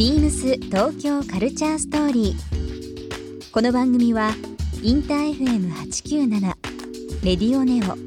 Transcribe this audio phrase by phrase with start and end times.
[0.00, 3.50] ビームス東京カルチャーストーリー。
[3.52, 4.30] この番組は
[4.82, 6.40] インター FM897
[7.22, 7.98] レディオネオ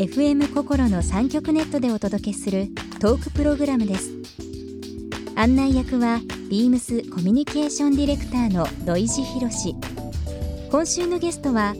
[0.00, 2.68] FM 心の三極ネットでお届けする
[3.00, 4.12] トークプログラムです。
[5.34, 9.74] 案内役はビームスコミュニケーションディレクターの土井博志。
[10.70, 11.74] 今週のゲストは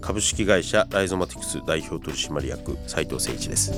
[0.00, 3.70] 株式会社ライゾマティクス代表取締役斉藤誠一です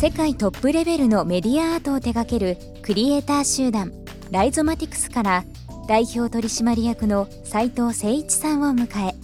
[0.00, 3.92] 世界トップレベルのメディアアートを手掛けるクリエイター集団
[4.30, 5.44] ライゾマティクスから
[5.86, 9.14] 代表取締役の斉藤誠一さんを迎え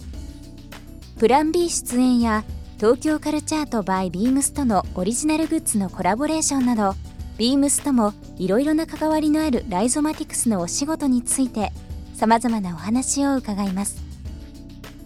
[1.17, 2.43] プラン B 出演や
[2.75, 6.93] 東京カルチャーとバイビームスとのオリジナルグッズのコラボレーションなど
[7.39, 11.71] ビームスともいろいろな関わりのあるライゾマティクスのお仕事について
[12.13, 14.03] さまざまなお話を伺います。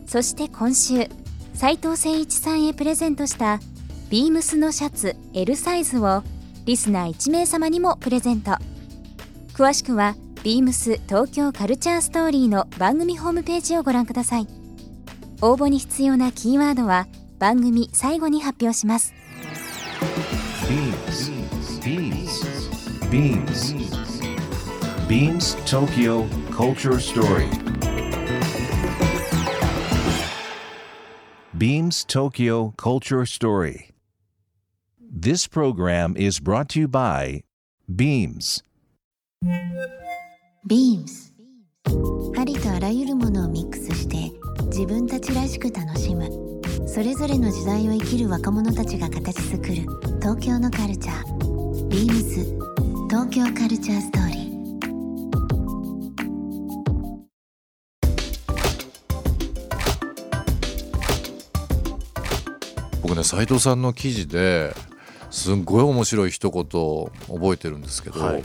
[0.05, 1.07] そして今週
[1.53, 3.62] 斉藤誠一さんへプレゼントした
[4.11, 6.21] ビームスのシャツ L サイズを
[6.65, 8.51] リスナー1名様にもプレゼント
[9.53, 14.48] 詳しくはビームス東京カルチャーストーリーの番組ホームページをご覧ください
[15.41, 17.07] 応募に必要なキーワードは
[17.40, 19.13] 番組最後に発表します
[20.68, 21.31] Beams.
[23.09, 23.85] Beams.
[25.07, 27.49] Beams Tokyo Culture Story.
[31.57, 33.90] Beams Tokyo Culture Story.
[35.13, 37.43] This program is brought to you by
[37.93, 38.63] Beams.
[40.65, 41.34] ビームス
[42.37, 44.31] ありとあらゆるものをミックスして
[44.68, 46.29] 自分たちらしく楽しむ。
[46.87, 49.73] それぞれの時代を生きる若者たちが形作る
[50.21, 51.87] 東京のカルチャー。
[51.90, 52.46] ビームス
[53.09, 54.51] 東京カルチャーストーリー
[63.01, 64.73] 僕ね斉藤さんの記事で
[65.31, 68.44] すんごい面白い一言を覚えてるんですけど、はい。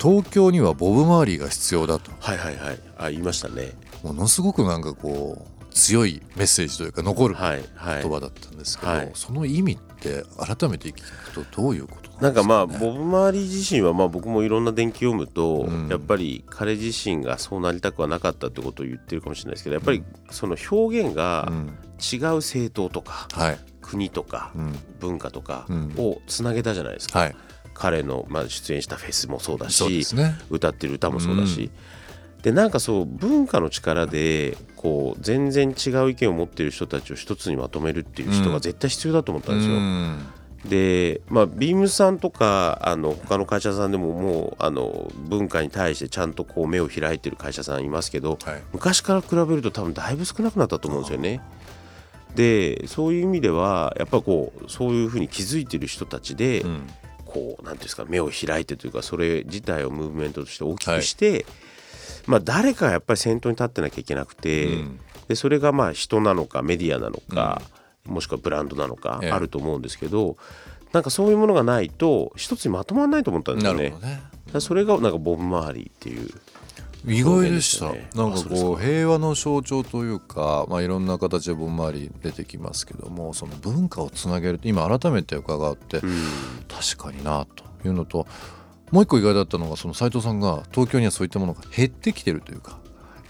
[0.00, 2.10] 東京にはボブ・マーリーが必要だと。
[2.20, 2.78] はいはいはい。
[2.96, 3.72] あ言いましたね。
[4.02, 8.02] ものすごくなんかこう強いメッセージというか残るはいはい。
[8.02, 9.10] 言葉だったんですけど、はい。
[9.14, 15.88] その意味って改めて聞くとどういうことなんかまあボブ・マーリー自身はまあ僕もいろんな伝記読むと、うん。
[15.88, 21.78] やっぱり彼自身がそうなりたくはなかったってことを言ってるかもしれないですけどやっぱりその表現がうん。
[22.00, 23.58] 違う政党とかはい、
[23.90, 24.78] 国とかうん。
[25.00, 25.94] 文化とかうん。
[25.96, 27.36] をつなげたじゃないですか、はい、
[27.74, 30.38] 彼のまあ出演したフェスもそうだしすね。
[30.50, 31.70] 歌ってる歌もそうだし、
[32.42, 39.74] でなんかそう文化の力でこう全然違う意見を持っている人たちを一つにまとめるっていう人が絶対必要だと思ったんですよ。
[39.74, 40.18] うん。
[40.64, 48.62] で、まあ、ビームスさんとかあの他の会社さんでももうあの文化に対してちゃんとこう目を開いてる会社さんいますけどはい。
[48.72, 51.40] 昔から比べると多分だいぶ少なくなったと思うんですよね。
[52.34, 56.86] でそういう意味ではやっぱこうそういうふうに気づいてる人たちで、うん。
[57.26, 61.46] こうなんていうんですか目を開いてというかそれ自体をムーブメントとして大きくして、
[62.26, 65.00] まあ、誰かがやっぱり先頭に立ってなきゃいけなくて、うん。
[65.28, 67.62] でそれがまあ人なのかメディアなのか、
[68.04, 70.36] もしくはブランドなのかええあると思うんですけど、
[70.92, 73.90] なんかそういうものがないと一つにまとまらないと思ったんですよね。
[73.90, 74.60] ね。
[74.60, 76.28] それがなんかボブ周りっていう
[77.06, 86.10] 意外でした、表現ですなんかこう平和の象徴というか、まあ、いろんな形でぼん回り出てきますけどもその文化をつなげる今改めて伺って、うん。
[86.68, 88.26] 確かになというのと
[88.90, 92.78] もう一個意外だったのがその斉藤さんが東京にはそういったものが減ってきてるというか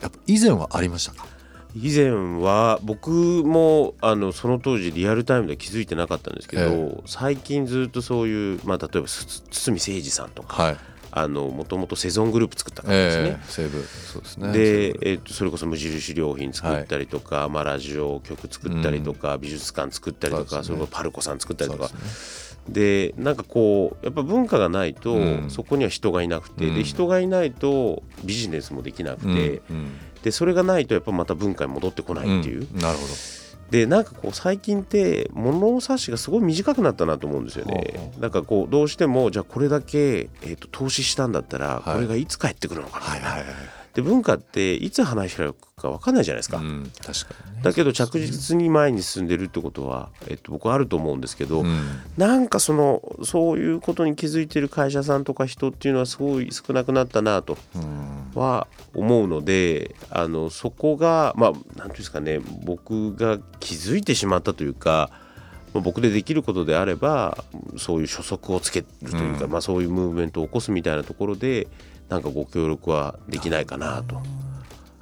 [0.00, 1.26] やっぱ以前はありましたか？
[1.75, 2.10] 以前
[2.41, 10.76] は僕もあのその当時リアルタイムでは気づいてなかったんですけど、え最近ずっとそういう、まあ、例えばす堤誠二さんとかはい
[11.12, 13.28] もともとセゾングループ作った方ですね。
[13.31, 20.78] ええ西武そうでそれこそ無印良品作ったりとか、まあ、ラジオ局作ったりとか、美術館作ったりとかそ,、ね。
[20.78, 21.88] れこそパルコさん作ったりとか。
[21.88, 22.60] ですね。
[22.69, 25.50] でなんかこうやっぱ文化がないと、うん。
[25.50, 26.75] そこには人がいなくて、うん。
[26.75, 29.91] で人がいないとビジネスもできなくて、うんうん。
[30.22, 32.81] でそれがないとやっぱまた文化に戻ってこないっていう、うん。
[32.81, 33.40] なるほど
[33.70, 38.12] でなんかこう最近って物差しがすごい短くなったなと思うんですよね。
[38.19, 41.95] なんかこうどうしてもじゃあこれだけ、えー、と投資したんだったらはい。
[41.95, 46.59] これがいつ帰ってくるのかな、はいはいはいで文化っていつ花開くか分かんないじゃないですか。
[46.59, 47.63] うん、確かにね。
[47.63, 51.81] だけど着実に前に進んでるってことは、えっと、僕はあると思うんですけど、うん。
[52.16, 58.21] なんかそのそういうことに気づいてる会社さんとか人っていうのはすごい少なくなったなとうん。
[58.34, 65.10] は思うのであのそこがまあ何ていうんですかね僕が気づいてしまったというか
[65.75, 67.45] まあ僕でできることであれば
[67.77, 69.51] そういう初速をつけるというか、うん。
[69.51, 71.66] まあ、そういうムーブメントを起こすみたいなところで
[72.10, 74.21] なんかご協力はできないかなと。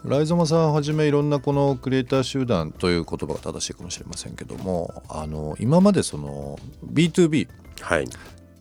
[0.05, 7.49] ライゾマさんはじめいろんなこのクリエイター集団という言葉が正しいかもしれませんけどもあの今までその B2B
[7.81, 8.06] はい、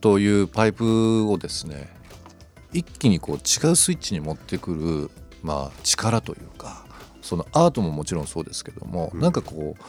[0.00, 1.88] というパイプをですね
[2.72, 5.10] 一気にこう違うスイッチに持ってくる、
[5.42, 6.84] まあ、力というか
[7.22, 9.82] そのアートももちろんそうですけども、なんかこう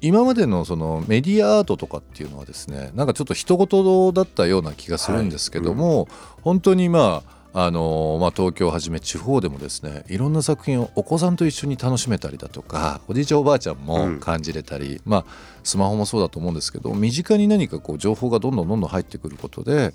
[0.00, 6.08] 今までのそのメディアアートとかっていうのはですねなんかちょっと人事だったような気がするんですけども、
[6.42, 15.24] 本当にまああのまあ、東京をはじめ地方でもですねいろんな作品をお子さんと一緒に楽しめたりだとかおじいちゃんおばあちゃんも感じれたり、まあ、
[15.64, 19.92] スマホもそうだと思うんですけど身近に何かこう情報がどんどんどんどん入ってくることで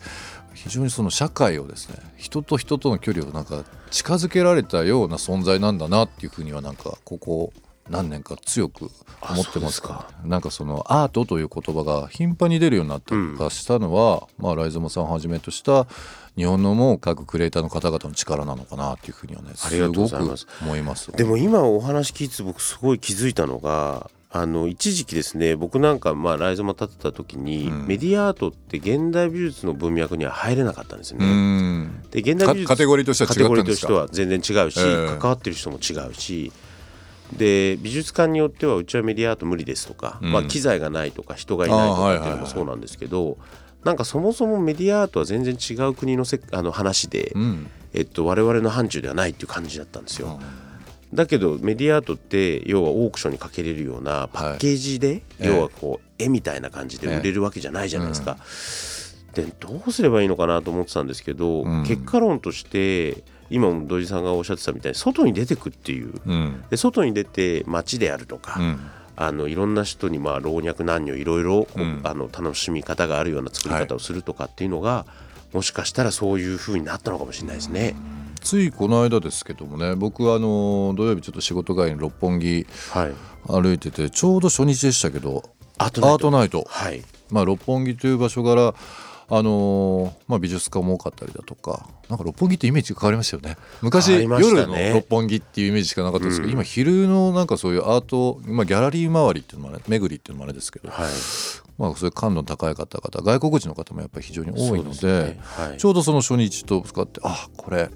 [0.53, 7.53] 非常にその社会をですね人と人との距離をなんか近づけられたような存在なんだなっていうふうにはなんかここ
[7.89, 8.89] 何年か強く
[9.21, 10.09] 思ってますか？
[10.23, 15.85] なんかそのアートという言葉が頻繁に出るようになったりとかしたのは、うん、まあ、ライゾマさんをはじめとした
[16.35, 19.87] 日本のも各クリエイターの方々の力なのかなっていうふうにはねす。
[19.87, 20.15] ごく
[20.63, 21.11] 思います。
[21.11, 31.87] でも今お話聞いて僕すごい気づいたのがあの一時期ですね僕なんかまあライゾマ立てた時に、うん、メディアアートって現代美術の文脈には入れなかったんですよね。
[32.11, 36.51] で現代美術カテゴリーとしては違としては全然違うし、えー、関わってる人も違うし
[37.33, 43.37] で美術館によってはうちはメディアアート無理ですとか、うん、まあ、機材がないとか人がいないとかっていうのもそうなんですけど、
[43.83, 50.39] なんかそもそもメディアアートは全然違う国のせあの話で、うん、えっと、我々の範疇ではないっていう感じだったんですよ。
[51.13, 58.37] だけどメディアアートって要はオークションにかけれるようなパッケージで、はい、要はこう絵みたいな感じで売れるわけじゃないじゃないですか。
[58.39, 68.59] えーうん、でどうすればいいのかなと思ってたんですけど、うん、結果論として今も土井さんがおっしゃってたみたいに外に出てくっていう、うん、で外に出て街であるとか、
[69.15, 71.67] あのいろんな人にまあ老若男女いろいろ、
[72.03, 75.05] あの楽しみ方があるような作り方をするとかっていうのが、は
[75.53, 77.95] い、もしかしたらそういうふうになったのかもしれないですね。
[78.41, 82.67] ついこの間ですけどもね僕はあの土曜日ちょっと仕事帰りに六本木
[83.47, 85.43] 歩いてて、ちょうど初日でしたけど
[85.77, 87.03] アートナイト、はい。
[87.29, 88.75] まあ、六本木という場所から
[89.27, 93.57] あのー、まあ、美術館も多かったりだとかなんか六本木ってイメージが変わりましたよね。
[93.81, 101.07] 昔、ね、夜の六本木っていうイメージしかなかったですけど、うん、今昼のなんかそういうアート、まあ、ギャラリー周りっていうのもあれ巡りっていうのもあれですけど、はい、
[101.79, 105.39] まあ、そういう感度の高い方々外国人の方もやっぱり非常に多いので、ね。
[105.41, 107.89] はい、ちょうどその初日と使ってあこれ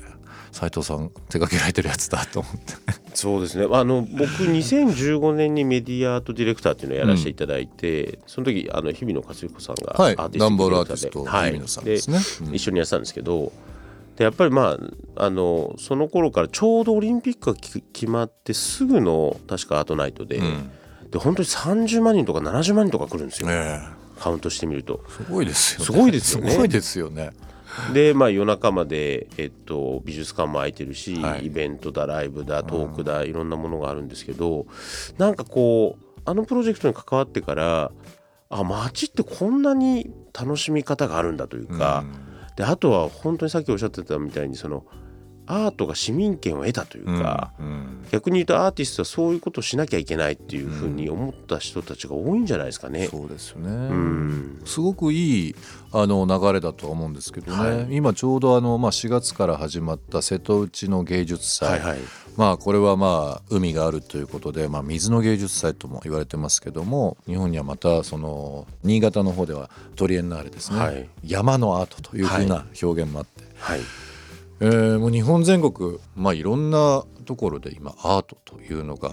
[0.52, 2.74] 斉藤さん手掛けられてるやつだと思って。
[3.14, 3.68] そうですね。
[3.72, 13.52] あの僕2015年にメディアアートディレクターっていうのをやらせていただいて、うん、その時あの日比野和彦さんがアーティストで、はい、ダンボールアーティスト日比野さんですね、うん、一緒にやってたんですけど
[14.16, 14.78] でやっぱりま
[15.16, 20.70] ああのその頃からちょうどオリンピックが決まってすぐの確かアートナイトで、うん、
[21.10, 23.82] で本当に30万人とか70万人とか来るんですよ、ね、
[24.20, 25.04] カウントしてみると。
[25.08, 25.86] すごいですよね。
[25.86, 26.52] すごいですよね。
[26.52, 27.32] すごいですよね
[27.94, 34.66] でまあ夜中まで、えっと、美術館も開いてるし、はい、イベントだライブだトークだ、いろんなものがあるんですけど
[35.18, 37.92] なんかこうあのプロジェクトに関わってから
[38.50, 44.86] あ街ってこんなに楽しみ方があるんだというか、うん、であとは本当にさっきおっしゃってたみたいにその
[45.52, 53.08] アートが市民権を得たというか、うんうん、逆に言うとアーティストはそういうことをしなきゃいけないっていうふうに思った人たちが多いんじゃないですかね。
[53.08, 55.56] そうですね、うん、すごくいい
[55.92, 62.00] あの流れだとは思うんですけどね、はい、今ちょうどあの、まあ、4月から始まった瀬戸内の芸術祭、はいはい、
[62.38, 73.44] まあ、これはまあ海があるということで、まあ、水の芸術祭とも言われてますけども日本にはまたその新潟の方ではトリエンナーレですね、はい、山のアートというふうな表現もあって。
[73.58, 73.80] はい
[74.62, 79.12] えー、もう日本全国、まあ、いろんなところで今アートというのが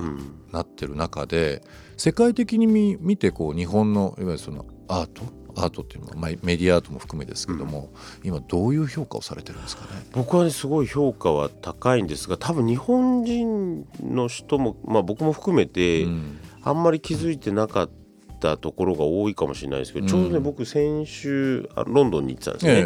[0.53, 5.23] なってる中で、うん、世界的に見見てこう日本のいわゆるそのアート？
[5.59, 7.91] アートっていうのは、まあ、メディアアートも含めですけども、
[8.23, 10.03] うん、今どういう評価をされてるんですかね？
[10.13, 17.95] 僕はねすごい評価は高いんですが多分日本人の人も、まあ、僕も含めて、うん、あんまり気づいてなかった
[18.39, 22.73] ところが多いかもしれないですけど、ちょうどね僕先週ロンドンに行ってたんですね。
[22.73, 22.83] え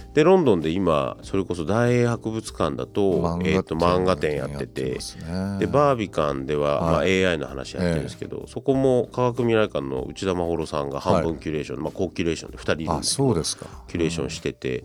[0.00, 4.90] ーでロンドンで今それこそ大英博物館だと漫画,、と漫画展やってて
[5.58, 13.02] でバービカンでは、まあ、AI の話やってるんですけど、そこも科学未来館の内田真秀さんが半分キュレーション、まあ、高キュレーションで2人いるんで
[13.88, 14.84] キュレーションしてて。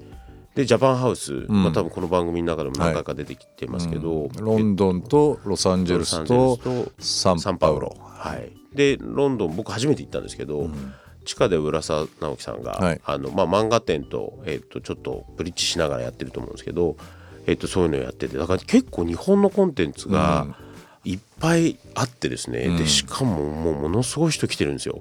[0.59, 6.59] でジャパンハウス、まあ、多分この番組の中でも何回か出てきてますけど、ロンドンとロサンゼルスと
[6.99, 7.95] サンパウロ。
[7.97, 10.69] はい、でロンドン僕初めて行ったんですけど、
[11.23, 16.97] 地下で浦沢直樹さんが、はい、あのまあ、漫画展と,、えー、とちょっとブリッジしながらやってると思うんですけど、
[17.45, 20.45] えー、とそういうのをやっててだから結構日本のコンテンツが
[21.05, 24.99] いっぱいあってですね、うん、でしかももうものすごい人来てるんですよ。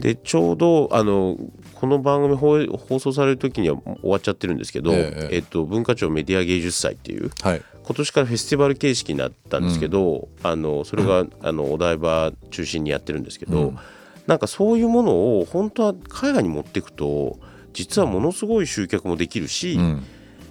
[0.00, 1.36] でちょうどあの
[1.74, 13.78] この番組放送される時には終わっちゃってるんですけど、えー、えー、と文化庁メディア芸術祭っていう、はい、今年からフェスティバル形式になったんですけど、うん、あのそれがあのお台場中心にやってるんですけど、うん。
[14.26, 17.38] なんかそういうものを本当は海外に持っていくと
[17.72, 20.04] 実はものすごい集客もできるし、うん。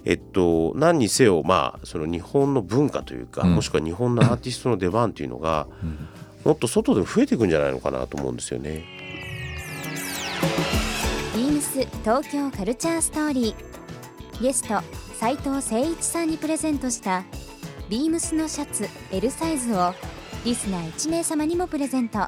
[0.04, 3.54] えっと、何にせよ、まあ、その日本の文化というか、うん。
[3.56, 5.66] もしくは日本のアーティストの出番というのが、
[6.44, 8.97] もっと外で増えていくんじゃないのかなと思うんですよね。
[11.34, 14.42] ビームス東京カルチャーストーリー。
[14.42, 14.80] ゲスト
[15.18, 17.24] 斉藤誠一さんにプレゼントした
[17.88, 19.92] ビームスのシャツ L サイズを
[20.44, 22.20] リスナー1名様にもプレゼント。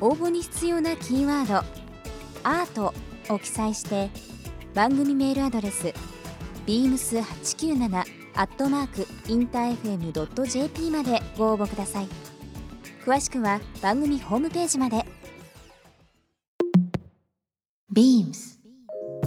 [0.00, 1.56] 応募に必要なキーワード
[2.42, 2.94] 「アート」
[3.32, 4.10] を記載して
[4.74, 5.92] 番組メールアドレス
[6.66, 8.04] beams897
[8.34, 12.08] アットマークインター FM.jp までご応募ください。
[13.04, 15.04] 詳しくは番組ホームページまで。
[18.00, 18.58] BEAMS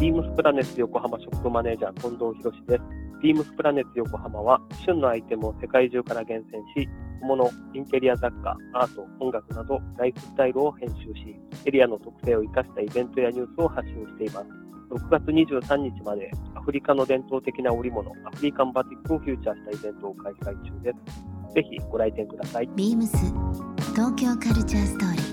[0.01, 2.83] ビームスプラネッツ横浜ショップマネージャー近藤博です。
[3.21, 6.89] ビームスプラネッツ横浜は旬のアイテムを世界中から厳選し、
[7.21, 14.47] 小物、インテリア雑貨、アート、音楽などライフスタイルを編集し、エリアの特性を生かしたイベントやニュースを発信しています。
[14.89, 20.91] 6月23日までアフリカの伝統的な織物、アフリカンバティックをフューチャーしたイベントを開催中で
[21.53, 21.53] す。
[21.53, 22.67] ぜひご来店ください。
[22.69, 23.05] BEAMS
[23.93, 25.32] 東京カルチャーストーリー